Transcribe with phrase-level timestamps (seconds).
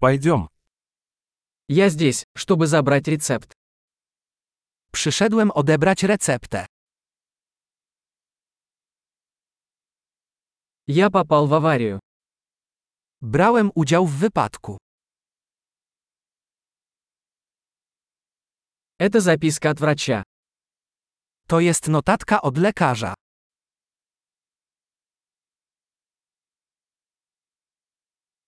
[0.00, 0.48] Пойдем.
[1.66, 3.52] Я здесь, чтобы забрать рецепт.
[4.92, 6.66] Przyszedłem odebrać receptę.
[10.86, 11.98] Я попал в аварию.
[13.20, 14.78] Brałem udział w wypadku.
[19.00, 20.22] Это записка от врача.
[21.48, 23.14] To jest notatka od lekarza.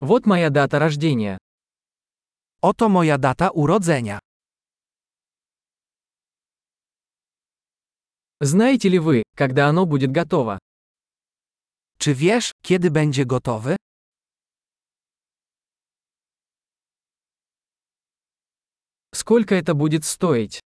[0.00, 1.38] Вот моя дата рождения.
[2.62, 4.20] Oto moja data urodzenia.
[8.40, 10.58] Знаете ли вы, когда оно будет готово?
[11.98, 13.76] Czy wiesz, kiedy będzie gotowy?
[19.12, 20.60] Сколько это будет стоить?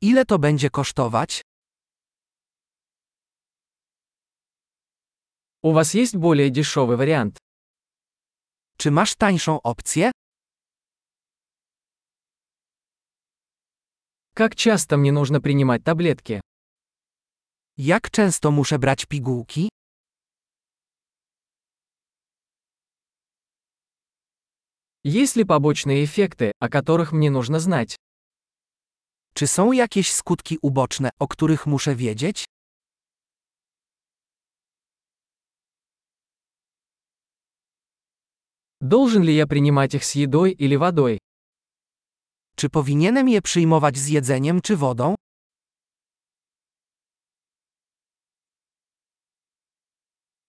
[0.00, 1.42] Ile to będzie kosztować?
[5.62, 7.38] У вас есть более дешевый вариант?
[8.77, 10.11] Czy masz tańszą opcję?
[14.35, 16.41] Как часто мне нужно принимать таблетки?
[17.77, 19.69] Jak często muszę brać pigułki?
[25.03, 27.95] Есть ли побочные эффекты, о которых мне нужно знать?
[29.33, 32.42] Czy są jakieś skutki uboczne, o których muszę wiedzieć?
[38.84, 41.18] Должен ли я принимать их с едой или водой?
[42.54, 45.14] Czy powinienem je przyjmować z jedzeniem czy wodą?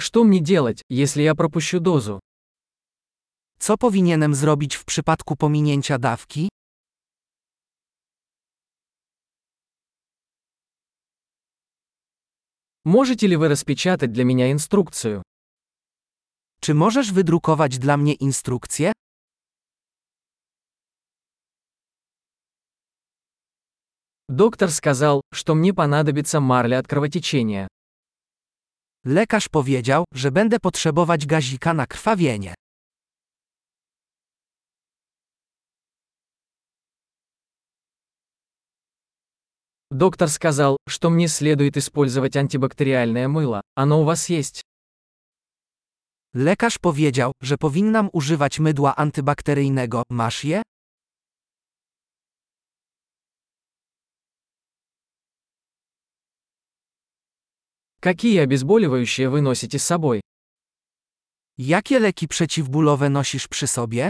[0.00, 2.20] Что мне делать, если я пропущу дозу?
[3.58, 6.48] Co powinienem zrobić w przypadku pominięcia dawki?
[12.84, 15.22] Можете ли вы распечатать для меня инструкцию?
[16.61, 18.91] Czy możesz wydrukować dla mnie instrukcję?
[24.29, 27.67] Доктор сказал, что мне понадобится марля от кровотечения.
[29.05, 32.53] Lekarz powiedział, że będę potrzebować gazika na krwawienie.
[39.91, 43.61] Доктор сказал, что мне следует использовать антибактериальное мыло.
[43.75, 44.63] Оно у вас есть?
[46.33, 50.03] Lekarz powiedział, że powinnam używać mydła antybakteryjnego.
[50.09, 50.61] Masz je?
[57.99, 60.21] Какие обезболивающие вы носите с собой?
[61.57, 64.09] Jakie leki przeciwbólowe nosisz przy sobie?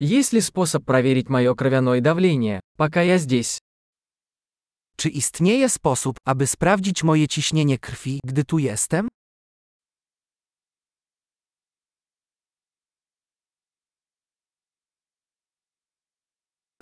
[0.00, 3.60] Есть ли способ проверить мое кровяное давление, пока я здесь?
[4.96, 9.08] Czy istnieje sposób, aby sprawdzić moje ciśnienie krwi, gdy tu jestem?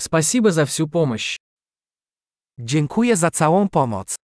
[0.01, 1.37] Спасибо за всю помощь.
[2.59, 4.17] Dziękuję za całą pomoc.